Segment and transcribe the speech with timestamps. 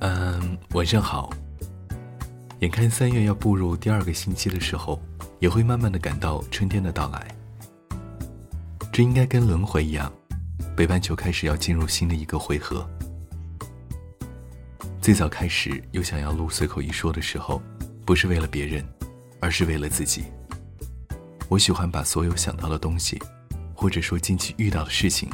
[0.00, 1.30] 嗯，晚上好。
[2.60, 5.00] 眼看三月要步入第二个星期的时候，
[5.40, 7.28] 也会慢慢的感到春天的到来。
[8.90, 10.10] 这应该跟轮回一样，
[10.74, 12.88] 北半球开始要进入新的一个回合。
[15.02, 17.60] 最早开始有想要录随口一说的时候，
[18.06, 18.82] 不是为了别人，
[19.38, 20.24] 而是为了自己。
[21.50, 23.18] 我喜欢把所有想到的东西，
[23.74, 25.28] 或者说近期遇到的事情，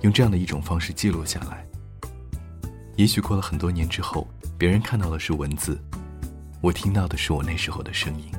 [0.00, 1.64] 用这样的一种方式记录下来。
[2.96, 4.28] 也许过了很多年之后，
[4.58, 5.80] 别人看到的是文字，
[6.60, 8.30] 我听到的是我那时候的声音。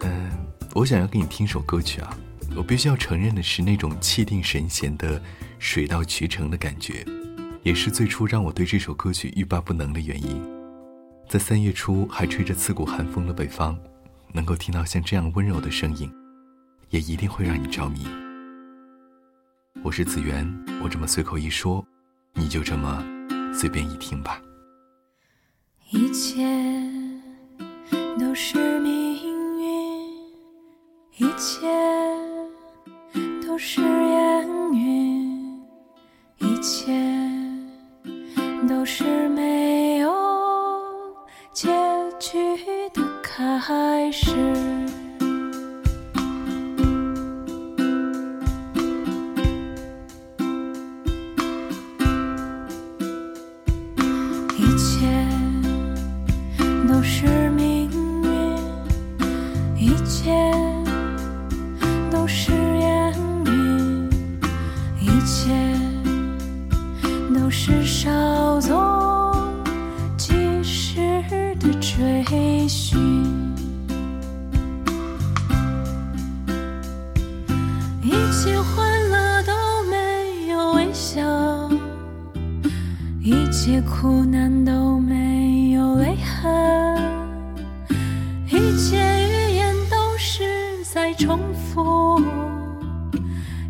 [0.00, 0.30] 嗯，
[0.74, 2.16] 我想要给你听首歌曲啊，
[2.56, 5.22] 我必须要承认的是那种气定神闲的
[5.58, 7.06] 水到渠成的感觉，
[7.62, 10.42] 也是最初让我对这首歌曲欲罢不能的原因。
[11.28, 13.78] 在三月初还吹着刺骨寒风的北方，
[14.32, 16.12] 能够听到像这样温柔的声音，
[16.88, 18.04] 也一定会让你着迷。
[19.82, 20.46] 我是子源，
[20.82, 21.84] 我这么随口一说，
[22.34, 23.02] 你就这么
[23.54, 24.38] 随便一听吧。
[25.90, 26.44] 一切
[28.18, 29.14] 都是命
[29.58, 30.08] 运，
[31.16, 31.66] 一切
[33.46, 35.62] 都是烟云，
[36.38, 36.92] 一切
[38.68, 40.12] 都是没有
[41.52, 41.68] 结
[42.18, 42.36] 局
[42.92, 44.79] 的开始。
[67.34, 68.78] 都是稍纵
[70.16, 71.22] 即逝
[71.58, 72.24] 的追
[72.68, 72.98] 寻，
[78.02, 79.52] 一切欢乐都
[79.90, 81.20] 没有微笑，
[83.20, 86.48] 一切苦难都没有泪痕，
[88.46, 90.44] 一切语言都是
[90.84, 92.22] 在重复，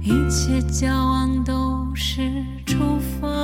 [0.03, 1.69] 一切交往都。
[2.03, 2.22] 是
[2.65, 3.40] 出发。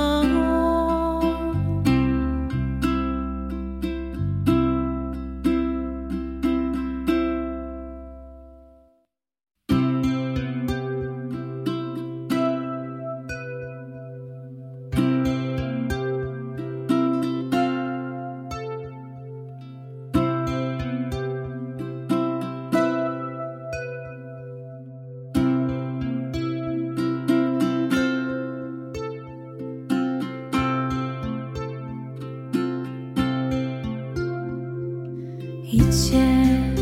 [35.69, 36.76] 一切。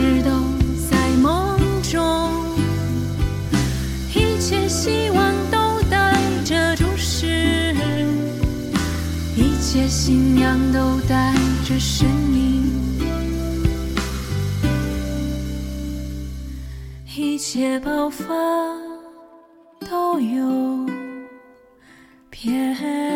[0.00, 0.30] 直都
[0.88, 2.30] 在梦中，
[4.14, 7.74] 一切希望都带着注视，
[9.34, 12.70] 一切信仰都带着神明，
[17.16, 18.24] 一切爆发
[19.80, 20.86] 都有
[22.30, 23.07] 别。